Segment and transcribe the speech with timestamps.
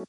[0.00, 0.06] こ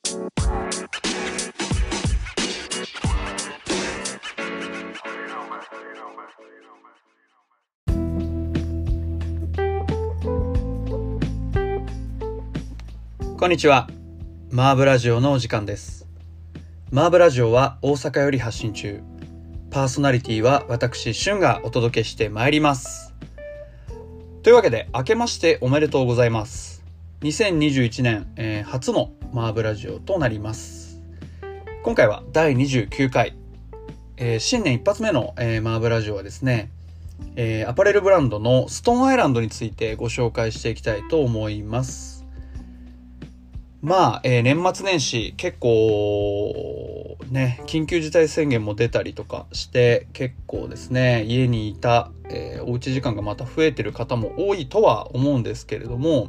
[13.47, 13.89] んにちは。
[14.49, 16.07] マーブラジオのお時間です。
[16.89, 19.01] マーブラジオは大阪より発信中。
[19.71, 23.13] パーソナリティは私、シュンがお届けしてまいります。
[24.41, 26.81] というわけで、明けましておめでとうございます。
[27.23, 31.01] 2021年、えー初のマーブラジオとなります。
[31.83, 33.33] 今回は第29回。
[34.17, 36.69] えー新年一発目の、えーマーブラジオはですね、
[37.37, 42.25] えーアパレルブランドのストーンアイランドについてご紹介していきたいと思います。
[43.81, 56.27] まあ、えー年末年始結構ね、緊急事態宣言も出たりとかして結構ですね、家にいた、えーおうち時間がまた増えてる方も多いとは思うんですけれども、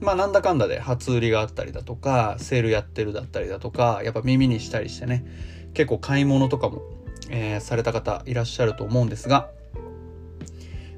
[0.00, 5.24] まあなんだかんだで初売りがあったりだとか、セールやってるだったりだとか、やっぱ耳にしたりしてね、
[5.74, 6.82] 結構買い物とかも、
[7.28, 9.50] えーされた方いらっしゃると思うんですが、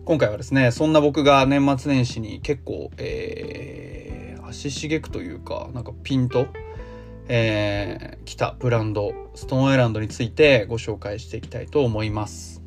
[0.04, 4.22] 今回はですね、そんな僕が年末年始に結構、えー
[4.52, 6.46] 足しげくというか、なんかピンと、
[7.28, 12.61] えー来たブランド、ストーンアイランドについてご紹介していきたいと思います。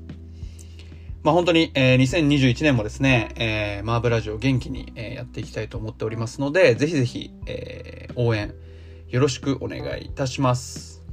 [1.26, 8.54] まあ本当に、えー2021年もですね、えーマーブラジオ元気に、えーやっていきたいと思っておりますので、ぜひぜひ、えー応援
[9.10, 11.04] よろしくお願いいたします。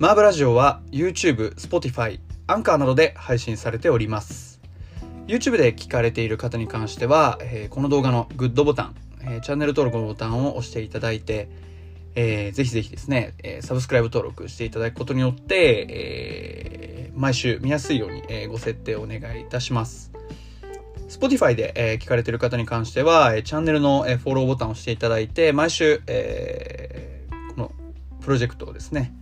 [0.00, 4.60] マーブラジオは YouTube、Spotify、アンカーなどで配信されております。
[5.28, 11.48] YouTube で聞かれている方に関しては、えーこの動画のグッドボタン、えーチャンネル登録のボタンを押していただいて、
[12.16, 16.81] えーぜひぜひですね、えーサブスクライブ登録していただくことによって、えー
[17.14, 20.12] 毎週見やすいように、えーご設定をお願いいたします。
[21.08, 27.72] Spotify で、えー聞かれている方に関しては、えーチャンネルの、えーフォローボタンを押していただいて、毎週、えーこの
[28.20, 29.14] プロジェクトをですね、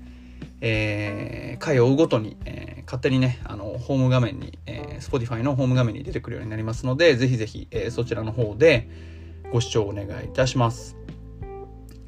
[0.60, 8.88] えー回を追うごとに、えー勝手にね、あの、ホーム画面に、えー Spotify のホーム画面に出てくるようになりますので、ぜひぜひ、えーそちらの方で
[9.52, 10.96] ご視聴お願いいたします。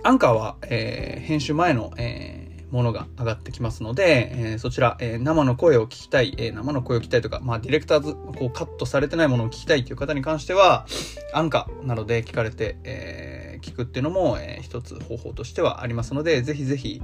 [0.05, 2.42] アンカーは、えー編集前の、えー
[2.73, 10.87] ものが上がってきますので、えーそちら、えー生の声を聞きたい、えー生の声を聞きたいとか、まあ、ディレクターズ、こう、カットされてないものを聞きたいという方に関しては、
[11.35, 17.03] アンカーなどで聞かれて、えー聞くっていうのも、えー一つ方法としてはありますので、ぜひぜひ、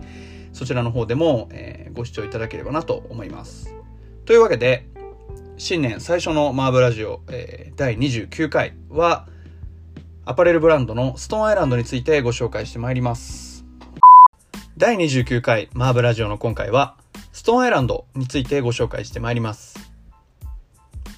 [0.54, 3.74] そちらの方でも、えーご視聴いただければなと思います。
[4.24, 4.86] というわけで、
[5.58, 9.26] 新年最初のマーブラジオ、えー第29回は、
[10.24, 13.47] アパレルブランドのストーンアイランドについてご紹介してまいります。
[14.78, 16.96] 第29回マーブラジオの今回は、
[17.32, 19.76] ストーンアイランドについてご紹介してまいります。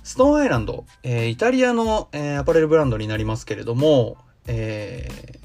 [0.02, 4.16] ストーンアイランド、えーイタリアの、えーアパレルブランドになりますけれども、
[4.46, 5.38] えー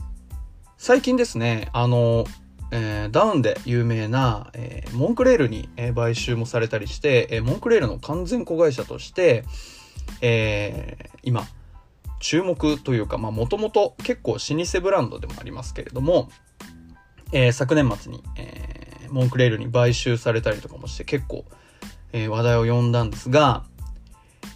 [0.77, 2.23] 最近ですね、あの、
[2.71, 9.43] えーダウンで有名な、えーモンクレールに、えー買収もされたりして、えーモンクレールの完全子会社として、
[10.21, 11.45] えー今、
[12.21, 16.29] 注目というか、まあ、もともと結構老舗ブランドでもありますけれども、
[17.31, 21.45] えー昨年末に、えーモンクレールに買収されたりとかもして結構、
[22.11, 23.63] えー話題を呼んだんですが、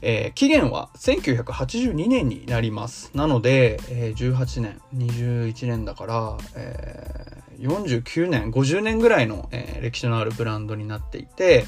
[0.01, 3.11] えー期限は1982年になります。
[3.13, 11.65] なので、えー18年、21年だから、えー49年、50年ぐらいの、えー歴史のあるブランドになっていて、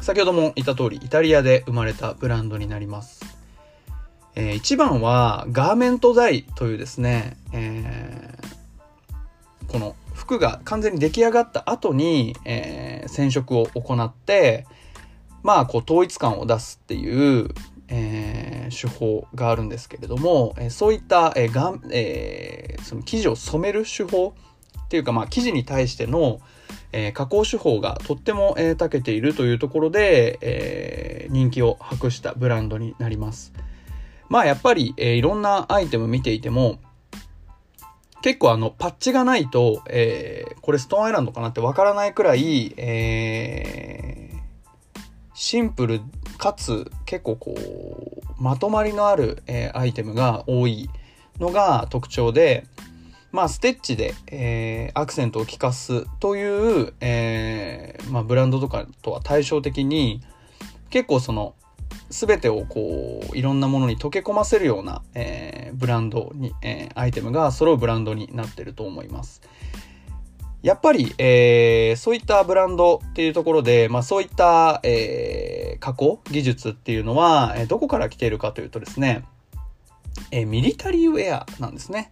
[0.00, 3.24] 先ほども言った通り、イタリアで生まれたブランドになります。
[4.34, 8.48] えー一番は、ガーメントダイというですね、えー
[9.68, 9.94] この
[10.28, 14.66] 服が完全に出来上がった後に、えー染色を行って、
[15.42, 17.48] まあ、こう、統一感を出すっていう、
[17.88, 24.34] えー手法があるんですけれども、えーそういった、えーがんえーその生地を染める手法
[24.84, 26.40] っていうか、まあ、生地に対しての、
[26.92, 33.54] えー加工手法がとっても、えー長けているというところで、えー人気を博したブランドになります。
[34.28, 36.78] まあ、やっぱり、えーいろんなアイテム見ていても、
[38.22, 44.38] 結構あの、パッチがないと、えーこれストーンアイランドかなってわからないくらい、えー
[45.34, 46.00] シンプル
[46.36, 50.90] かつ結構こう、まとまりのある、えーアイテムが多い
[51.38, 52.66] のが特徴で、
[53.30, 60.20] まあ、ステッチで、えーアクセントを効かすという、えーまあ、ブランドとかとは対照的に、
[60.90, 61.54] 結構その、
[62.10, 69.42] すべてをこう、いろんなものに溶け込ませるような、えーブランドに、えーアイテムが揃うブランドになってると思います。
[70.62, 79.24] やっぱり、えーそういったブランドっていうところで、まあそういった、えー加工技術っていうのは、えどこから来ているかというとですね、
[80.30, 82.10] えーミリタリーウェアなんですね。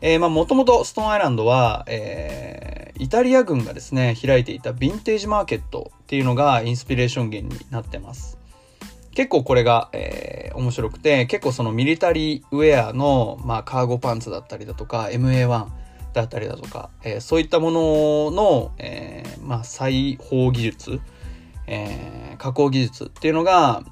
[0.00, 8.37] えー、まあ、もともとストーンアイランドは、えー、イタリア軍がですね、開いていたヴィンテージマーケットっていうのがインスピレーション源になってます。
[9.18, 15.66] 結構これが、えー、面白くて、結構そのミリタリーウェアの、まあ、カーゴパンツだったりだとか、MA1
[16.12, 21.00] だったりだとか、えー、そういったものの、えー、まあ、裁縫技術、
[21.66, 23.82] えー、加工技術っていうのが、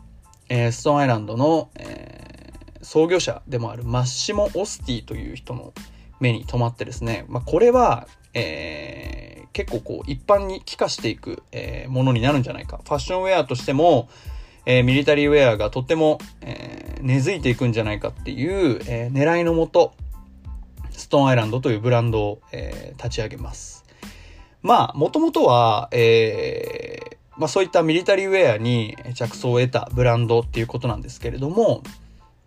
[0.49, 5.73] えー、ストーンアイランドの、えー、創業者でもあるマッシモ・オスティという人の
[6.21, 12.81] 目に留まってですね、まあ、これは、えー、結構こう一般に帰化していく、えー、ものになるんじゃないか。
[12.85, 14.09] ファッションウェアとしても、
[14.67, 19.95] えー、ミリタリーウェアがとっても、えー、根付いていくんじゃないかっていう、えー、狙いのもと、
[20.91, 23.85] ストーンアイランドというブランドを、えー、立ち上げます。
[24.63, 31.83] まあ、もともとは、えー、まあそういったミリタリーウェアに着想を得たブランドっていうことなんですけれども、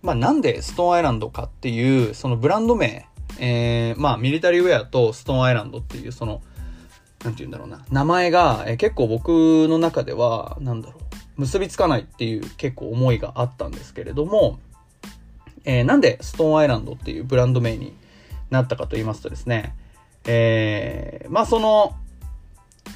[0.01, 6.41] まあなんでストーンアイランドかっていう、そのブランド名えー、まあ、ミリタリーウェアとストーンアイランドっていう、その、
[7.23, 9.29] なんて言うんだろうな、名前が、えー、結構僕
[9.67, 11.08] の中では、なんだろう、
[11.39, 14.59] 結びつかないっていう結構思いがあったんですけれども、
[15.63, 17.95] えー、なんでストーンアイランドっていうブランド名に
[18.49, 19.73] なったかと言いますとですね、
[20.25, 21.95] えー、まあその、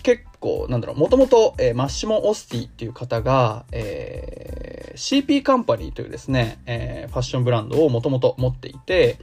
[0.02, 9.18] 結構、なんだろう、もともと、えー、マッシモ・オスティっていう方が、えー、CP カンパニーというですね、えー、ファッションブランドをもともと持っていて、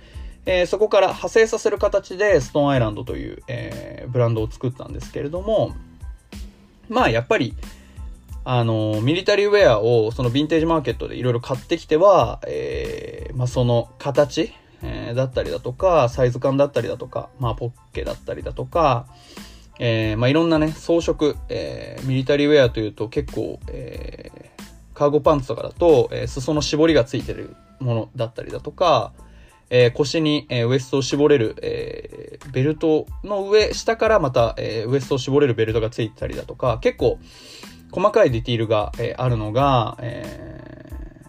[0.46, 5.75] えー、そこから派生させる形でストーンアイランドという、えー、ブランドを作ったんですけれども、
[6.88, 7.55] まあやっぱり、
[8.52, 14.52] あの、ミリタリーウェアをそのヴィンテージマーケットでいろいろ買ってきては、えー、まあその形、
[14.82, 19.06] えー、だったりだとか、サイズ感だったりだとか、まあポッケだったりだとか、
[19.79, 29.12] えー、まあいろんなね、装飾、えー、ミリタリーウェアというと結構、えー、カーゴパンツとかだと、えー、裾の絞りがついてるものだったりだとか、
[29.70, 37.20] えー、腰に、えー、ウエストを絞れる、えー、ベルトの上、下からまた、えウエストを絞れるベルトがついてたりだとか、結構
[37.90, 41.25] 細かいディティールが、えあるのが、え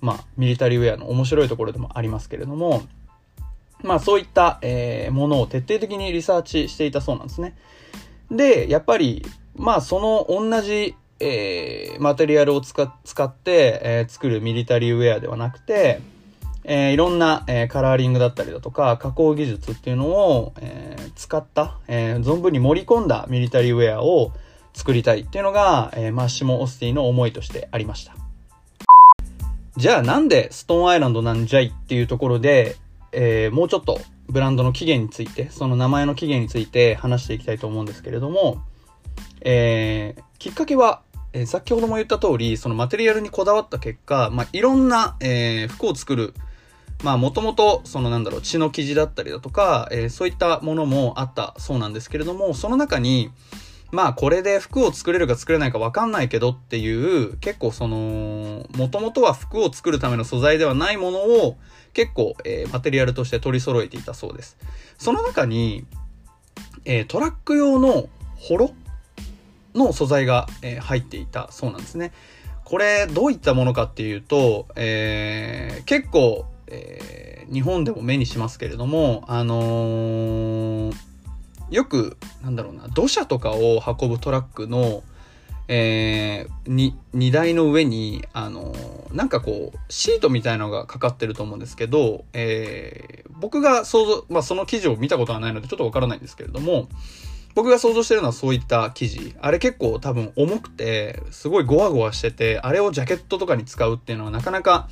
[0.00, 2.82] まあ、ミリタリーウェアの面白いところでもありますけれども、
[3.82, 7.56] まあそういった、えものを徹底的にリサーチしていたそうなんですね。
[8.30, 9.24] で、やっぱり、
[9.54, 16.00] まあその同じ、えー、マテリアルを使使って、えー、作るミリタリーウェアではなくて、
[16.64, 24.32] えー、いろんな、えー、カラーリングだったりだとか、加工技術っていうのを、えー、使った、えー、存分に盛り込んだミリタリーウェアを
[24.76, 28.14] 作りたいっていうのが、えー、マッシモ・オスティの思いとしてありました。
[29.78, 32.76] じゃあなんでストーンアイランドなんじゃいっていうところで、
[33.10, 38.62] えー、もうちょっとブランドの起源について、その名前の起源について話していきたいと思うんですけれども、
[39.40, 41.00] えー、きっかけは、
[41.32, 46.34] えー、先ほども言った通り、そのマテリアルにこだわった結果、まあ、いろんな、えー、服を作る
[47.02, 53.30] まあもともとそのなんだろう血の生地だったりだとか、えー、そういったものもあったそうなんですけれどもその中に
[53.90, 61.56] まあこれで服を作れるか作れないかわかんないけどっていう結構そのもともとは服を作るための素材ではないものを
[61.92, 64.56] 結構、えー、マテリアルとして取り揃えていたそうです。
[64.98, 65.86] その中に、
[66.84, 68.74] えー、トラック用のホロ
[69.74, 72.12] の素材が、えー、入っていたそうなんですね。
[72.64, 80.96] これどういったものかっていうと、えー、結構えー、日本でも目にしますけれども、あのー、
[81.70, 85.02] よく、なんだろうな、土砂とかを運ぶトラックの、
[85.68, 88.74] えー、に、荷台の上に、あの、
[89.12, 96.88] なんかこう、シートみたいなのがかかってると思うんですけど、えー、僕が想像、まあ、その記事を見たことはないのでちょっとわからないんですけれども、
[97.56, 99.34] 僕が想像してるのはそういった生地。
[99.40, 104.88] あれ結構多分重くて、すごいゴワゴワしてて、あれをジャケットとかに使うっていうのはなかなか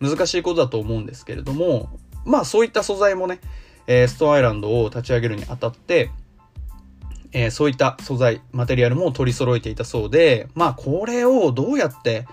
[0.00, 1.90] 難しいことだと思うんですけれども、
[2.24, 3.40] まあそういった素材もね、
[3.86, 6.10] えー、ストーンアイランドを立ち上げるにあたって、
[7.32, 12.26] えー、そういった素材、マテリアルも取り揃えていたそうで、まあこれをどうやって、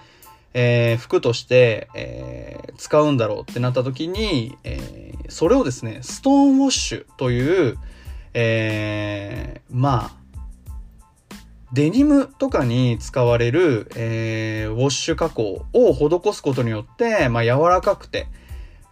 [0.53, 7.77] えー、服として、えー、使うんだろうってなった時に、えー、それをですね、ストーンウォッシュという、
[8.33, 10.19] えー、まあ、
[11.71, 18.27] デニムとかに使われる、えー、ウォッシュ加工を施すことによって、まあ、柔らかくて、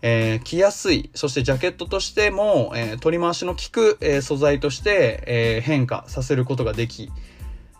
[0.01, 7.11] えー、着やすい、そしてジャケットとしても、えー、取り回しの効く、えー、素材として、えー、変化させることができ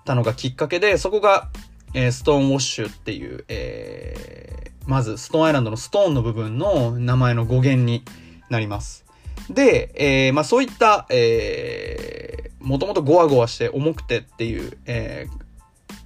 [0.06, 1.50] たのがきっかけで、そこが、
[1.94, 8.04] えー、ストーンウォッシュっていう、えー、まずストーンアイランドのストーンの部分の名前の語源に
[8.50, 9.06] なります。
[9.50, 15.28] で、えー、まあそういった、えー、もともとゴワゴワして重くてっていう、え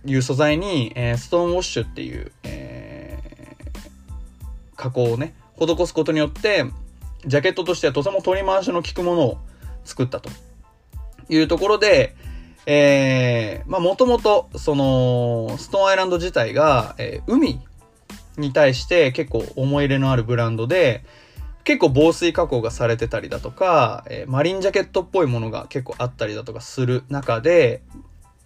[0.05, 5.33] ー、いう素材に、えー、ストーンウォッシュっていう、えー、加工をね、
[5.67, 6.65] 施すことによって、
[7.25, 9.37] ジャケットとしてはとても取り回しの効くものを
[9.83, 10.29] 作ったと。
[11.29, 12.15] いうところで、
[12.65, 17.59] えー、まあもともと、その、ストーンアイランド自体が、えー、海
[18.37, 21.03] に対して結構思い入れのあるブランドで、
[21.63, 27.81] 結構防水加工がされてたりだとか、えー、マリンジャケットっぽいものが結構あったりだとかする中で、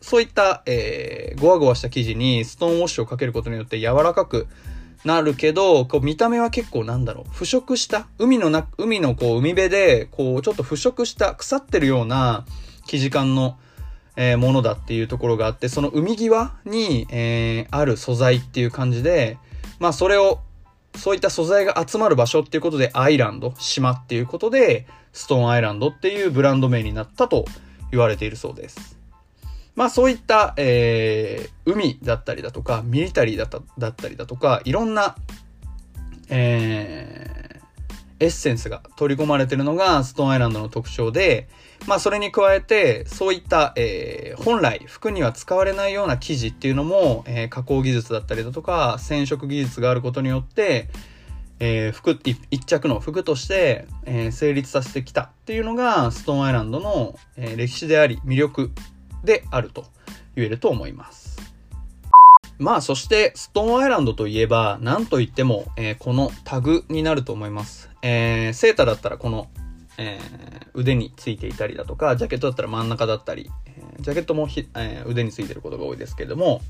[0.02, 4.48] そういった、えー、ゴワゴワした生地にストーンウォッシュをかけることによって柔らかく
[5.06, 12.46] なるけど、こう見た目は結構なんだろう、腐食した、海のな、海のこう海辺で、こうちょっと腐食した腐ってるような
[12.88, 13.58] 生地感の、
[14.16, 19.38] えー、ものだっていうところがあって、その海際に、えー、ある素材っていう感じで、
[19.80, 20.40] まあそれを
[20.96, 27.46] そういった素材が集まる場所っていうことで、アイランド、島っていうことで、ストーンアイランドっていうブランド名になったと
[27.92, 28.95] 言われているそうです。
[29.76, 35.16] まあそういった、えー、海だったりだとか、ミリタリーだっただったりだとか、いろんな、
[36.30, 41.50] えー、エッセンスが取り込まれてるのがストーンアイランドの特徴で、
[41.88, 50.88] まあそれに加えて、そういった、えー、本来服には使われないような生地っていうのも、えー、加工技術だったりだとか、染色技術があることによって、
[51.60, 52.20] えー、服、
[52.52, 58.72] 一着の服として、えー、成立させてきたっていうのが、ストーンアイランドの、えー、歴史であり、魅力
[59.24, 59.86] であると
[60.36, 61.36] 言えると思います。
[62.58, 67.90] まあ、そして、ストーンアイランドといえば、なんといっても、えー、このタグになると思います。
[68.02, 69.50] えー、セーターだったらこの
[69.98, 76.62] えー、腕についていたりだとか、ジャケットだったら真ん中だったり、え、ジャケットもひ、え、腕についてることが多いですけれども、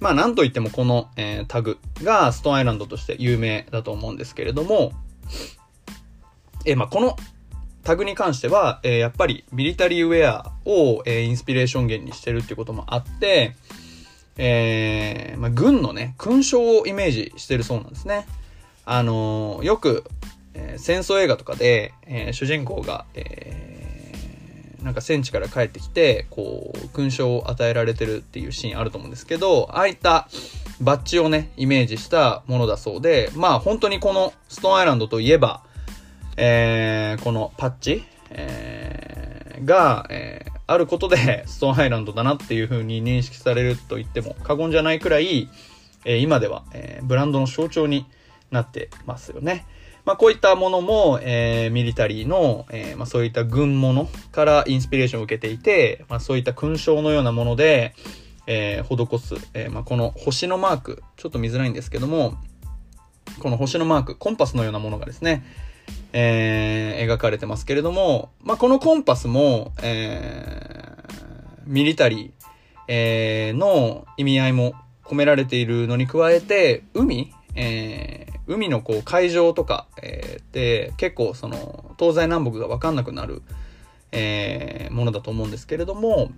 [0.00, 4.92] まあなんといってもこの、えタグがストーンアイランドとして有名だと思うんですけれども、
[6.64, 7.16] えまあこの
[7.88, 13.56] タグに関しては、えやっぱりミリタリーウェアを、えインスピレーション源にしてるっていうこともあって、
[14.36, 18.26] えまあ、軍のね、勲章をイメージしてるそうなんですね。
[18.84, 20.04] あのよく
[20.58, 30.28] えー、戦争映画とかで、えー、主人公が、えー、なんか戦地から帰ってきて、こう、勲章を与えられてるっていうシーンあると思うんですけど、ああいった
[30.80, 35.62] バッジをね、イメージしたものだそうで、まあ本当にこのストーンアイランドといえば、
[36.40, 45.48] えー、このパッチ、えー、が、えー、あることで ストーンアイランドだなっていう風に認識されると言っても過言じゃないくらい、
[46.04, 48.06] えー、今では、えー、ブランドの象徴に
[48.52, 49.66] なってますよね。
[50.04, 57.94] まあ、こういったものも、えー、ミリタリーの、えー、まあ、そういった軍物からインスピレーションを受けていて、まあ、そういった勲章のようなもので、
[58.46, 62.38] えー、施す、えー、まあ、この星のマーク、ちょっと見づらいんですけども、
[63.40, 65.44] この星のマーク、コンパスのようなものがですね、
[66.12, 72.30] えー、描かれてますけれども、まあ、このコンパスも、えー、ミリタリー、
[72.88, 83.42] えー、の意味合いも込められているのに加えて、海、えー、海のこう海上とか、えー、で結構その東西南北が分かんなくなる、
[84.12, 86.30] えー、ものだと思うんですけれども、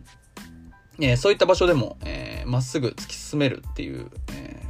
[0.99, 4.61] えー、そういった場所でもま、えー、っすぐ突き進めるっていう、え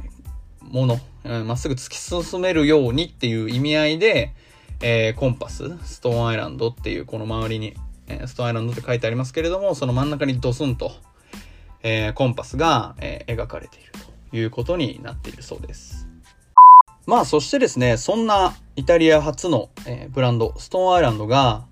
[0.63, 0.99] ー、もの
[1.45, 4.33] ま、っすぐ突き進めるようにっていう意味合いで、
[4.81, 7.75] えー、コンパスストーンアイランドっていうこの周りに、
[8.07, 10.91] えー、ストーンアイランドって書いてありますけれどもその真ん中にドスンと、
[11.83, 13.91] えー、コンパスが、え、描かれている
[14.29, 16.07] ということになっているそうです。
[17.05, 21.65] まあそしてですね、そんなイタリア初の、え、ブランド、ストーンアイランドが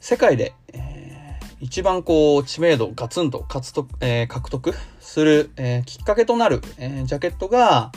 [0.00, 7.92] 世界で、えー、一番こう知名度をガツンと獲得,、え、獲得する、え、きっかけとなる、え、ジャケットが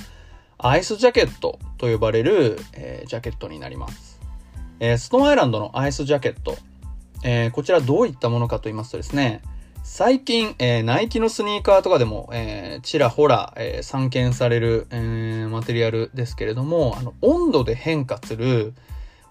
[0.59, 4.06] アイスジャケットと呼ばれる、え、ジャケットになります。
[4.79, 6.57] えー、ストーンアイランドのアイスジャケット、
[7.23, 9.41] えー、こちらどういったものかと言いますとですね、
[9.89, 18.73] 最近、えー、ナイキのスニーカーとかでも、えー、ちらほら、えー、散見される、えー、マテリアルですけれども、あの、温度で変化する、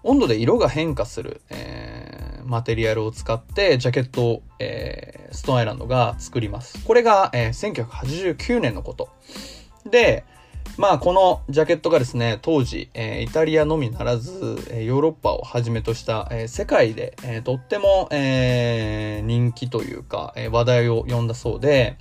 [0.02, 6.82] 温度で色が変化する、えー、マテリアルを使って、ジャケットを、えー、ストーンアイランドが作ります。
[6.84, 9.10] これが、えー、1989年のこと。
[9.88, 10.24] で、
[10.78, 14.30] まあ、このジャケットがですね、当時、えー、イタリアのみならず、
[14.70, 21.96] えー、ヨーロッパをはじめとした、えー、世界で、えとっても、え人気というか、え話題を呼んだそうで、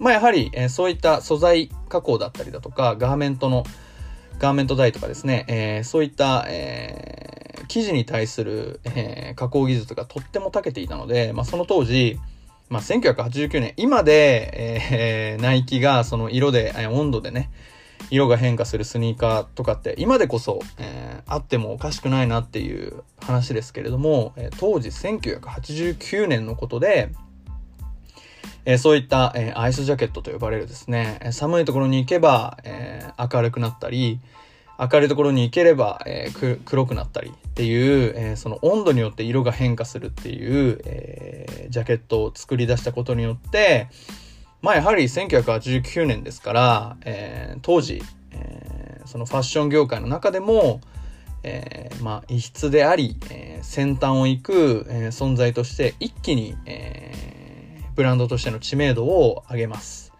[0.00, 3.64] まあ、やはり、えそういった素材加工だったりだとか、ガーメントの、
[4.40, 12.18] ガーメント台とかですね、えそういった、え生地に対する、え加工技術がとっても長けていたので、まあ、その当時、
[12.70, 14.50] まあ、1989年、今で、
[14.90, 17.50] えナイキがその色で、え温度でね、
[18.10, 27.10] 色が変化するスニーカーとかって今でこそ、えー、あってもおかしくないなっていう話ですけれども、え、当時1989年のことで、
[28.64, 34.20] えー、そういった、えー、アイスジャケットと呼ばれるですね、寒いところに行けば、え、明るくなったり、
[34.80, 43.88] 明るいところに行ければ、えー、黒くなったりっていう、えー、その温度によって色が変化するっていう、えー、ジャケットを作り出したことによって、
[44.62, 48.02] まあやはり1989年ですから、えー、当時、
[48.32, 50.80] えー、そのファッション業界の中でも、
[51.42, 60.12] えー、まあ異質であり、えー、先端を行く、えー、存在として一気に、えー、ブランドとしての知名度を上げます。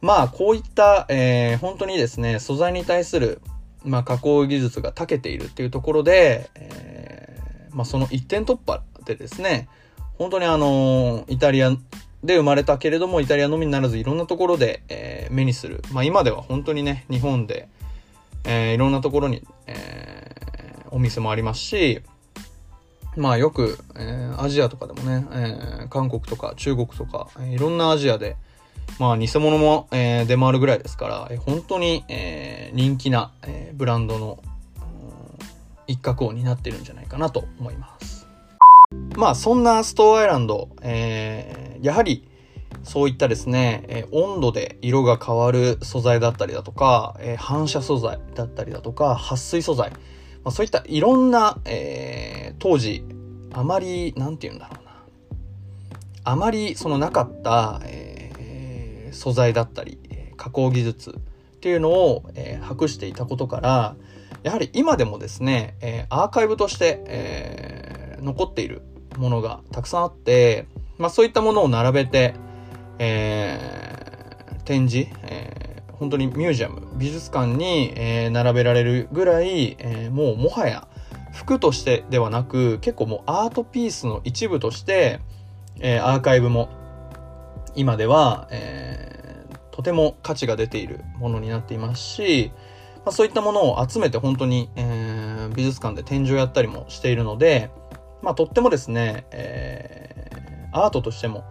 [0.00, 3.40] まあこういった、えー、本当にですね、素材に対する
[3.84, 9.68] まあ、加工技術が長けているっていうところで、えー、まあ、その一点突破でですね、
[10.14, 11.70] 本当にあのイタリア
[12.24, 15.82] で生まれたけれども、イタリアのみにならずいろんなところで、えー、目にする。
[15.92, 17.68] まあ、今では本当にね、日本で、
[18.44, 22.00] えー、いろんなところに、えー、お店もありますし、
[23.16, 28.36] まあよく、えー、アジアとかでもね、えー、韓国とか中国とか、えー、いろんなアジアで、
[28.98, 34.38] まあ、偽物も、えー、出回るぐらいですから、えー、本当に、えー、人気な、えー、ブランドの、
[35.86, 38.13] 一角を担ってるんじゃないかなと思います。
[39.16, 42.28] まあ、そんなストーアイランド、えー、やはり、
[42.82, 49.96] そういったですね、え、温度で色が変わる素材だったりだとか、え、反射素材だったりだとか、撥水素材、ま
[50.46, 53.04] あ、そういったいろんな、えー、当時、
[53.52, 54.92] あまり、なんて言うんだろうな。
[56.24, 58.14] あまりそのなかった、えー
[59.14, 59.98] 素材だったり
[60.36, 63.96] 加工技術っていうのを、えー、博していたことから
[64.42, 67.83] やはり今でもですね、え、アーカイブとして、えー、
[68.20, 68.82] 残っている
[69.16, 70.66] ものがたくさんあって、
[70.98, 72.34] まあ、そういったものを並べて、
[72.98, 80.88] えー、展示、えー、本当にミュージアム美術館に、えー、並べられるぐらい、えー、もうもはや
[81.32, 85.20] 服としてではなく結構もうアートピースの一部として、
[85.80, 86.70] えー、アーカイブも
[87.74, 92.52] 今では、えー、とても価値が出ているものになっていますし、
[93.04, 97.70] まあ、そういったものを集めて本当に、えー、美術館で展示をやったりもしているので、
[98.24, 101.44] まあ、とってもですね、えー、アートとしても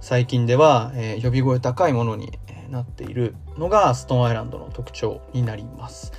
[0.00, 2.38] 最近では、えー、呼び声高いものに
[2.70, 6.12] なっているのがストーンアイランドの特徴になります。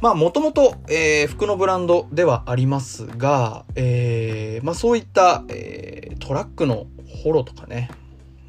[0.00, 6.86] まあ、もともと、え、服のブランドではありますが、えー、まあ、そういった、えー、トラックの
[7.24, 7.90] ホロとかね、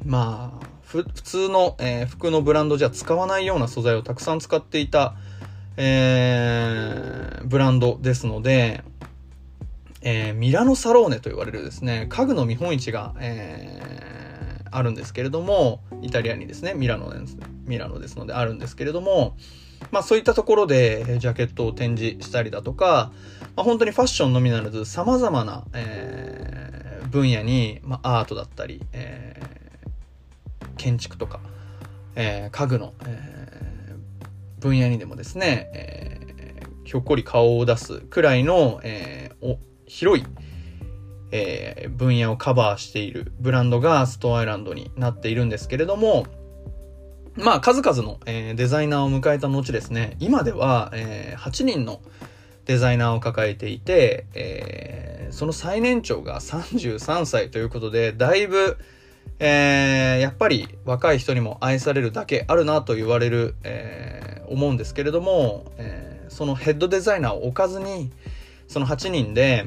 [0.04, 5.16] まあ、普通の、えー、服のブランドじゃ使わないような素材をたくさん使っていた、
[5.76, 8.82] え、ブランドですので、
[10.04, 19.36] えー、ミラノサローネと言われるですね、家具の見本市が、えー、あるんですけれども、イタリアにですね、ミラノです、ミラノですのであるんですけれども、
[19.90, 23.12] まあそういったところでジャケットを展示したりだとか、
[23.56, 29.54] まあ、本当にファッションのみならず様々な、えー、分野に、まあ、アートだったり、えー
[30.84, 31.40] 建築とか、
[32.14, 39.58] えー、家具の、えー、分野にでもですね、えー、ひょっこり顔を出すくらいの、えー、お
[39.94, 40.26] 広い、
[41.30, 46.26] えー、分野をカバーしているブランドがストアイランドになっているんですけれども、
[47.36, 52.00] まあ数々の、えー、デザイナーを迎えた後ですね、今では、えー、8人の
[52.64, 58.76] デザイナーを抱えていて、えー、その最年長が33歳ということで、だいぶ、
[59.38, 68.10] えー、やっぱり若い人にも愛されるだけあるなと言われる、えー、思うんですけれども、えー、そのヘッドデザイナーを置かずに、
[68.74, 69.66] その8人で、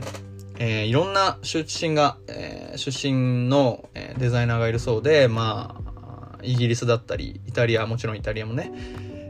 [0.60, 8.74] えー、いろんな出身が、えー、出身の、え、デザイナーがいるそうで、まあ、イギリスだったり、イタリア、もちろんイタリアもね、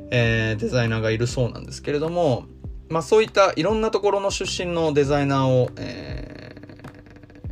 [0.09, 2.45] えー、デザイナーがいるそうなんですけれども、
[2.89, 6.37] まあそういったいろんなところの出身のデザイナーを、えー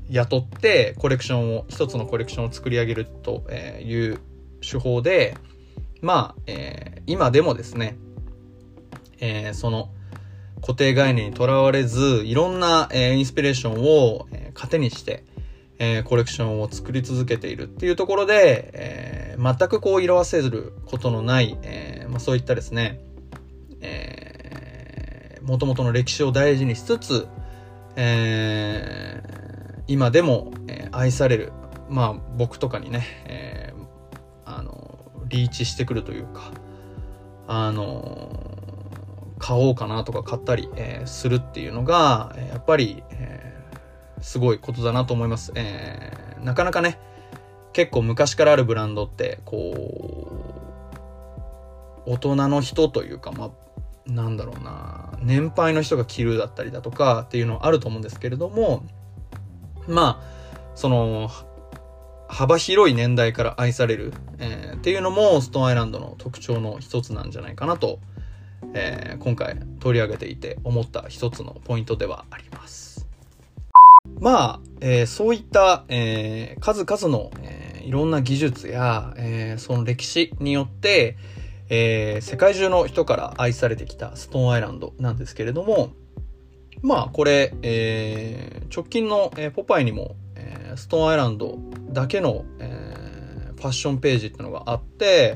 [0.09, 3.43] 雇ってコレクションを、一つのコレクションを作り上げると
[3.81, 4.19] いう
[4.61, 5.35] 手法で、
[6.01, 7.97] まあ、えー、今でもですね、
[9.19, 9.89] えー、その
[10.61, 15.23] 固定概念にとらわれず、いろんな、えー、インスピレーションを、えー、糧にして、
[15.77, 23.01] えー、コレクションを作り続けているっていうところで、えー、全くこう色あせることのない、えーまあ、そういったですね、
[23.81, 27.27] えー、元々の歴史を大事にしつつ、
[27.95, 31.51] えー、今でも、えー、愛される、
[31.89, 33.85] まあ僕とかにね、えー、
[34.45, 36.51] あの、リーチしてくるというか、
[37.47, 38.44] あの、
[39.39, 45.51] 買おうかなとか買ったり、えー、するっていうのが、やっぱり、えー、すごいことだなと思います。
[45.55, 46.99] えー、なかなかね、
[47.73, 50.31] 結構昔からあるブランドって、こ
[52.05, 53.51] う、大人の人というか、まあ、
[54.07, 58.83] なんだろうな、年配の人が着るだったりだとかっていうのはあると思うんですけれども、
[59.87, 61.29] まあ、その、
[62.27, 67.99] 幅広い年代から愛される、えー、っていうのもストーンアイランドの特徴の一つなんじゃないかなと、
[68.73, 73.07] えー、今回取り上げていて思った一つのポイントではあります。
[74.19, 81.17] まあ、えー、そういった、えー、数々の、え、いろんな技術や、え、その歴史によって、
[81.69, 85.91] え、世界中の人から愛されてきたストーンアイランドなんですけれども、
[86.81, 91.57] まあこれ、え、直近の、え、ポパイにも、え、ストーンアイランド
[91.91, 95.35] だけの、え、ファッションページっていうのがあって、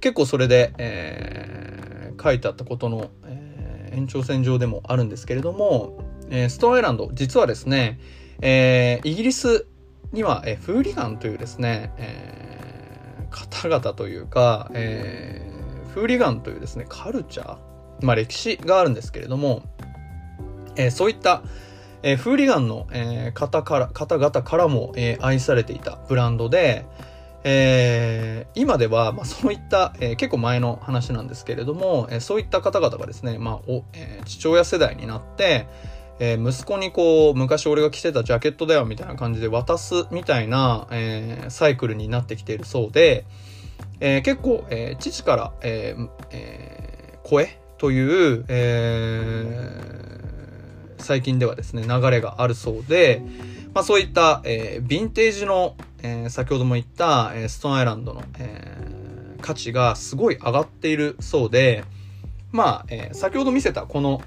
[0.00, 5.98] 結構それで、えー、書いてあったことの、えー、延長線上でもあるんですけれども、
[6.30, 8.00] えー、ストーンアイランド、実はですね、
[8.40, 9.66] えー、イギリス
[10.12, 17.58] には、えー、フーリガンというですね、えー、方々というか、えー、フーリガンというですね、カルチャー、
[18.02, 19.62] まあ歴史があるんですけれども、
[20.76, 21.42] えー、そういった、
[22.02, 26.84] えー、フーリガンの、えー、方から、方々からも、えー、愛されていたブランドで、
[27.44, 35.66] えー、今では、まあ、そういった、えー、結構前の話なんですけれども、えー、そういった方々がですね、まあおえー、父親世代になって、
[36.20, 43.24] えー、息子にこう、昔俺が着てたジャケットだよみたいな感じで渡すみたいな、えー、サイクルになってきているそうで、
[43.98, 53.22] えー、結構、えー、父から、えーえー、声という、えー、最近ではですね、流れがあるそうで、
[53.74, 61.84] まあそういった、えー、ヴィンテージの、えー、先ほども言った、えー、ストーンアイランドの、えー、価値がすごい上がっているそうで、
[62.50, 64.22] まあ、えー、先ほど見せたこの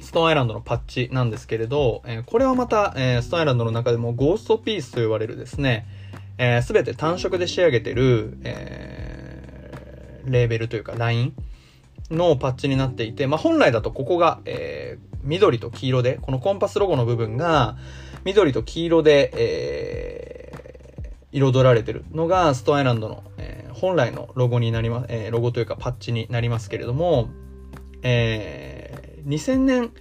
[0.00, 5.86] ストーンアイランドのパッチなんですけれど、えー、これはまた、えー、ストーンアイランドの中でもゴーストピースと呼ばれるですね、
[6.36, 11.34] す、えー、べ、て単色で仕上げてる、えー、レーベルというかライン
[12.10, 17.76] のパッチになっていて、まあ、本来だとここが、えー、緑と黄色で、このコンパスロゴの部分が、
[18.24, 20.35] 緑と黄色で、えー、
[21.32, 27.28] 彩られてるのが、ストアイランドの、えー、本来のロゴになります、えー、ロゴというかパッチになりますけれども、
[28.02, 29.92] えー、2000年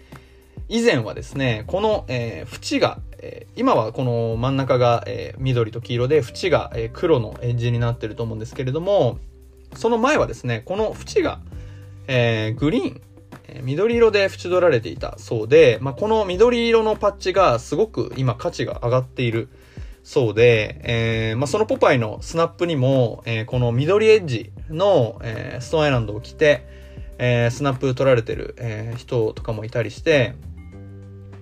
[0.67, 9.19] 以前はですね、この、えー、縁が、えー、今はこの真ん中が、えー、緑と黄色で、縁が、えー、黒のエッジになってると思うんですけれども、
[9.75, 11.39] その前はですね、この縁が、
[12.07, 13.01] えー、グリーン、
[13.63, 19.49] 緑色で縁取られていたそうで、まあ、この緑色のパッチがすごく今価値が上がっている
[20.05, 26.67] そうで、えー、まあ、そのポパイのスナップにも、えー、この緑エッジの、えー、ストーンアイランドを着て、
[27.17, 30.35] えスナップ取られてる、え人とかもいたりして、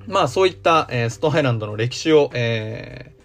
[0.07, 3.15] まあそういった、えストーンアイランドの歴史を、え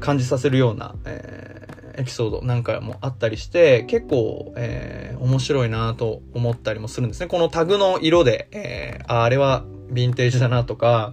[0.00, 7.26] 感じさせるような、えエピソードなんかもあったりして、結構、えー、面白いなと思ったりもするんですね。
[7.26, 11.12] このタグの色で、えー、ああれはヴィンテージだなとか、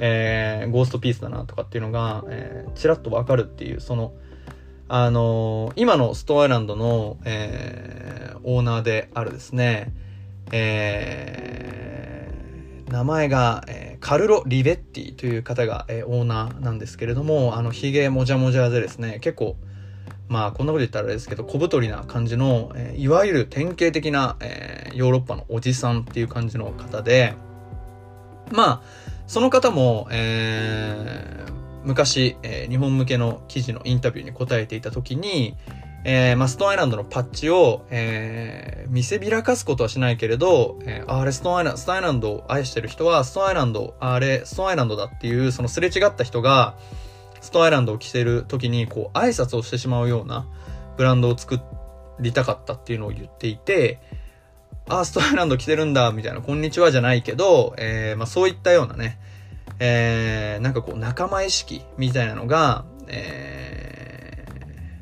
[0.00, 4.12] えー、ゴーストピースだなとかっていうのが、えー、ちらっとわかるっていう、その、
[4.88, 9.92] あのー、今のストアイランドの、えー、オーナーであるですね、
[10.52, 19.56] えー、名前が、えー、カルロ・リベッティという方が、えー、オーナーなんですけれども、あの、ヒゲもじゃもじゃでですね、結構、
[20.28, 27.34] まあこんなこと言ったらあれですけど、小太りな感じの、えー、いわゆる典型的な、えー、ヨーロッパのおじさんっていう感じの方で、
[28.50, 28.82] まあ、
[29.30, 31.52] その方も、えー、
[31.84, 35.56] 昔、えー、日本向けの記事のインタビューに答えていた時に、
[36.02, 46.76] えー、マストアイランドのパッチを、えー、見せびらかすことはしないけれど、えー、あれストーンアイランド、ストーンアイランドを愛してる人は、ストーンアイランド、あれ、ストーンアイランドだっていう、そのすれ違った人が、
[47.40, 50.48] ストアイランドを着てる時に、こう、挨拶をしてしまうような
[50.96, 51.60] ブランドを作
[52.18, 54.00] りたかったっていうのを言っていて、
[54.90, 59.20] あ、ストアイランド着てるんだ、みたいな、こんにちはじゃないけど、えー、まあそういったようなね、
[59.78, 64.44] えー、なんかこう、仲間意識みたいなのが、え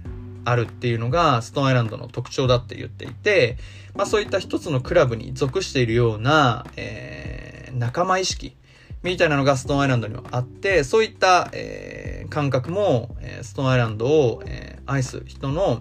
[0.05, 3.57] ー、あるっていうのが、ストーンアイランドの特徴だって言っていて、
[3.95, 8.57] まあそういった一つのクラブに属しているような、えー、仲間意識
[9.03, 15.81] みたいなのがストーンアイランドにはあって、そういった、えー、感覚も、え、ストーンアイランドを、えー、愛す人の、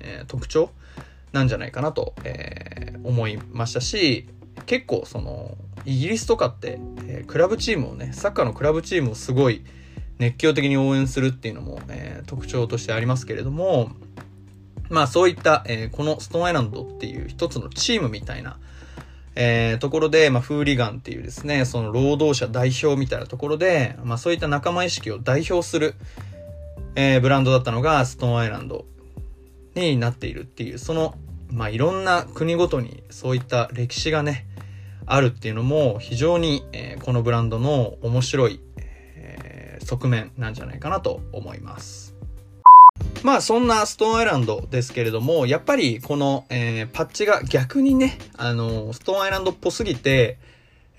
[0.00, 0.70] えー、特徴
[1.32, 4.28] なんじゃないかなと、えー、思いましたし、
[4.66, 9.62] 結構その、イギリスとかって、えー、クラブチームをね、サッカーのクラブチームをすごい
[10.18, 13.90] 熱狂的に応援するっていうのも、えー、特徴としてありますけれども、
[14.90, 18.58] まあそういった、えー、このストーンアイランドっていう一つのチームみたいな、
[19.36, 25.94] えー、ところで、まあ、フーリガンっていうですね、その労働者代表みたいなところで、まあ、そういった仲間意識を代表する、
[26.96, 28.84] えー、ブランドだったのが、ストーンアイランド。
[29.74, 31.14] になっているっていう、その、
[31.50, 34.46] まあ、いろんな国ごとにそういった歴史がね、
[35.06, 42.14] あるっていうのも非常に、えー、このブランドの面白い、えー、側面なんじゃないかなと思います。
[43.22, 50.38] まあそんなストーンアイランドですけれども、やっぱりこの、えー、パッチが逆にね、あの、ストーンアイランドっぽすぎて、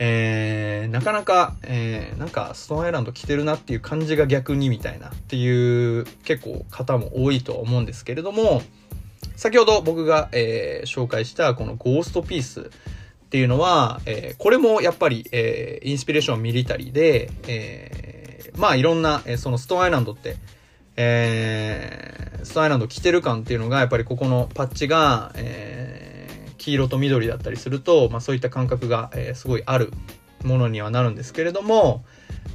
[0.03, 8.63] えー、なかなか、えー、なんかストーンアイランド着てるなっていう感じが逆にみたいなっていう結構方も多いと思うんですけれども、
[9.35, 12.63] 先ほど僕が、えー、紹介したこのゴーストピースっ
[13.29, 20.37] ていうのは、えー、これもやっぱり、えー、インスピレーションミリタリーで、えー、まあいろんな、えー、そのストーンアイランドって、
[20.95, 26.10] えー、ストーンアイランド着てる感っていうのがやっぱりここのパッチが、えー、
[26.61, 29.91] 黄色と緑だったりすると、まあそういった感覚が、えー、すごいある
[30.43, 32.05] ものにはなるんですけれども、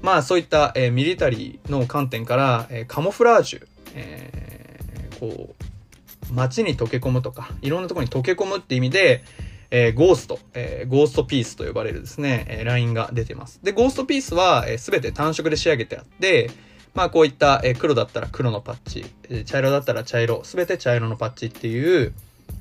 [0.03, 9.25] まあそういった、えー、ミリタリーの観点から、えー、カモフラージュ、えー、こう、街に溶け込むとか、いろんなところに溶け込むって意味で、
[9.71, 13.59] えー、ゴースト、えー、ゴーストピースと呼ばれるですね、えー、ラインが出てます。
[13.65, 16.51] で、ゴーストピースは、えー、全て単色で仕上げてあって、
[16.95, 22.15] まあこういった、えー、黒だったら黒のパッチ、えー、茶色だったら茶色、全て茶色のパッチっていう、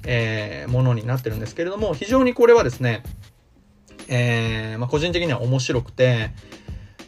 [0.05, 3.03] えー、ものになってるんですけれども、非常にこれはですね、
[4.07, 6.31] えー、まあ個人的には面白くて、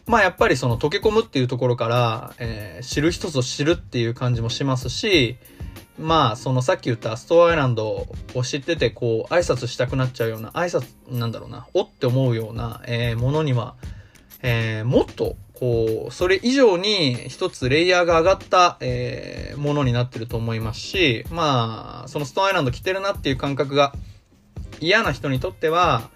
[0.05, 5.37] まあやっぱりその溶け込むっていうところから、えー、知る人ぞ知るっていう感じもしますし、
[5.99, 13.75] まあ、そのさっき言ったストアアイランドを知ってて、こう、挨拶したくなっちゃうような、挨拶、なんだろうな、おって思うような、え、ものには、
[14.43, 23.93] え、もっと、こう、それ以上に一つレイヤーが上がった、えー、ものになってると思いますし、まあ、そのストーンアイランド着てるなっていう感覚が
[24.79, 26.09] 嫌な人にとっては、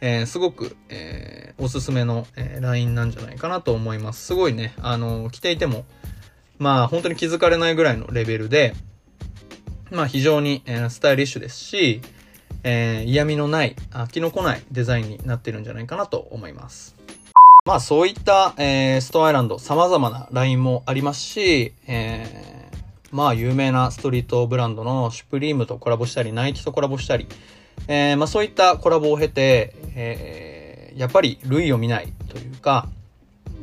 [0.00, 4.24] えー、すごく、えー、おすすめの、えー、ラインなんじゃないかなと思います。
[4.24, 5.84] すごいね、あの、着ていても、
[6.58, 8.74] まあ、本当に気づかれないぐらいのレベルで、
[9.90, 12.00] まあ非常に、えー、スタイリッシュですし、
[12.64, 16.95] えー、嫌味のない、飽きのこないデザインになってるんじゃないかなと思います。
[17.66, 27.26] まあそういった、えー、ストアイランド様々なラインもありますし、えー、まあ有名なストリートブランドのシュプリームとコラボしたり、ナイキとコラボしたり、
[27.88, 32.86] えー、まあそういったコラボを経て、えー、やっぱり類を見ないというか、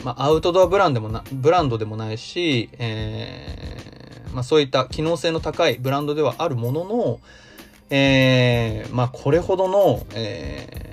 [0.03, 7.19] まあアウトドアブランドでもな、ブランドでもないし、えー、まあそういった機能性の高いブランドではあるものの、
[7.89, 10.92] えー、まあこれほどの、えー、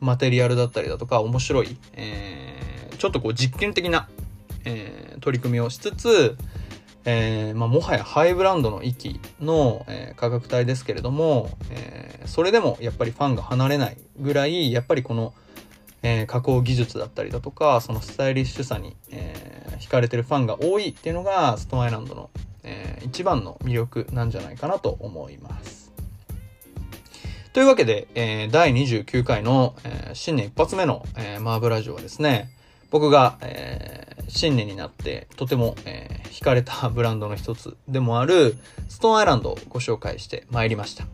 [0.00, 4.08] マテリアルだったりだとか面白い、えー、ちょっとこう実験的な、
[4.64, 6.36] えー、取り組みをしつつ、
[7.04, 15.34] えーまあ、もはやハイブランドの域の、えー、価格帯ですけれども、えー、それでもやっぱりファンが離れないぐらいやっぱりこの、
[16.02, 22.30] えー、加工技術だったりだとかそのスタイリッシュさに、えー惹かれてるファンが多いっていうのがストーンアイランドの、
[22.62, 25.87] えー、一番の魅力なんじゃないかなと思います。
[27.58, 32.50] というわけで、えー、第29回の、えー、新年一発目の、えー、マーブラジオはですね、
[32.92, 38.56] 僕が、えー、新年になってとても、えー、惹かれた ブランドの一つでもある
[38.88, 41.04] ストーンアイランドをご紹介してまいりました。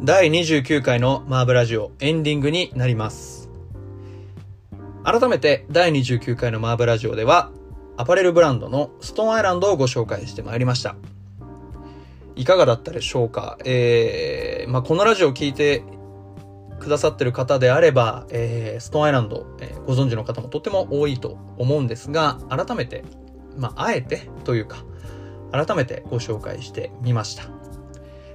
[0.00, 3.50] 第29回のマーブラジオエンディングになります。
[5.02, 7.50] 改めて第29回のマーブラジオでは
[7.98, 10.94] アパレルブランドのストーンアイランドをご紹介してまいりました。
[12.36, 13.58] いかがだったでしょうか？
[13.64, 15.82] えー、まあ、このラジオを聞いて
[16.78, 23.02] くださってる方であれば、えー、ストーンアイランド、えー、ご存知の方もとっても多いと思うんですが、改めて、
[23.56, 24.84] まあ、あえてというか、
[25.50, 27.48] 改めてご紹介してみました。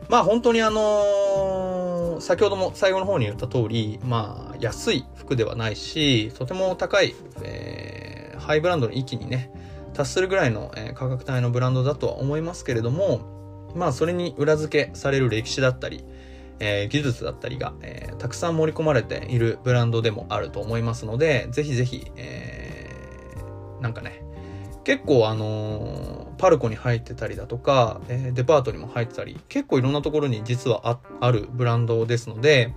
[0.10, 7.93] まあ本当にあのー、先ほども最後の方に言った通り、まあ安い服ではないし、とても高い、えー、
[8.44, 9.52] ハイブランドの域にね、
[9.94, 16.04] 達するぐらいの、え、価格帯のブランドだとは思いますけれども、まあそれに裏付けされる歴史だったり、
[16.60, 24.24] えー、技術だったりが、えー、たくさん盛り込まれているブランドでもあると思いますので、ぜひぜひ、えー、なんかね、
[24.84, 32.74] 結構あのー、パルコに入ってたりだとか、えー、デパートにも入ってたり、結構いろんなところに実はあるブランドですので、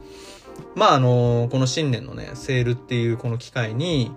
[0.74, 4.12] まああのー、この新年のね、セールっていうこの機会に、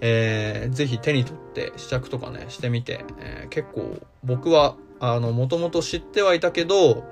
[0.00, 7.04] えー、ぜひ手に取って試着とかね、してみて、えー、結構僕は、あの、もともと知ってはいたけど、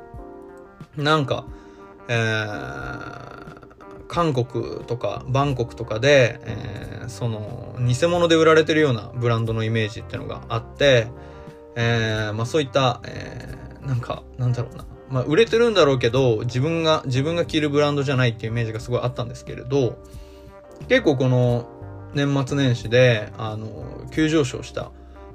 [0.97, 1.45] なんか、
[2.09, 11.09] えー、韓国とかバンコクとかで、えー、その偽物で売られてるようなブランドのイメージっていうのがあって、
[11.77, 14.87] えー、まあそういった、えー、なんか、なんだろうな。
[15.11, 19.99] まあ売れてるんだろうけど、自分が、自分が着るブランドじゃないっていうイメージがすごいあったんですけれど、
[20.89, 21.69] 結構この
[22.15, 24.91] 年末年始で、あの、急上昇した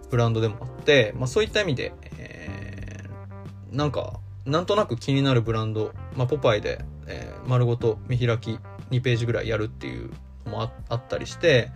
[0.09, 8.59] ブランドでもあって、まあそういった意味で、えー、なんか、なんとなく気になるブランド、まあポパイで、えー、丸ごと見開き
[8.91, 10.11] 2ページぐらいやるっていう
[10.45, 11.71] のもあったりして、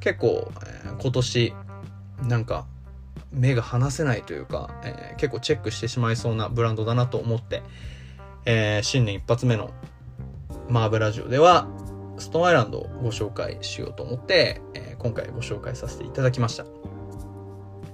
[0.00, 1.54] 結構、えー、今年、
[2.28, 2.66] なんか、
[3.32, 7.62] 目が離せないというか、えー、結構チェックしてしまいそうなブランドだなと思って、
[8.46, 9.70] えー、新年一発目の
[10.68, 11.68] マーブラジオでは、
[12.18, 16.64] ストーンアイランドをご紹介しようと思って、えー、今回ご紹介させていただきました。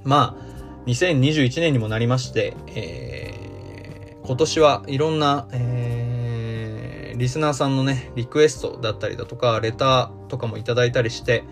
[0.04, 11.44] まあ、2021年にもなりまして、えー、今年はいろんな、えー、リスナーさんのね、リクエストだったりだとか、レターとかもいただいたりして、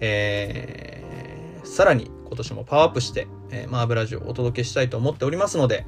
[0.00, 5.86] えー、さらに今年もパワーアップして、えー、マーブラジオをお届けしたいと思っておりますので、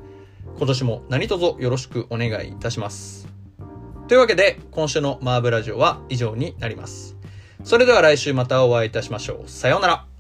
[0.58, 3.31] 今年も何卒よろしくお願いいたします。
[4.12, 7.16] というわけで、今週のマーブラジオは以上になります。
[7.64, 9.48] それでは来週またお会いいたしましょう。
[9.48, 10.11] さようなら。